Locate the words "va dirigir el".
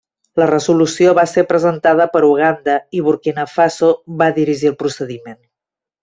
4.23-4.79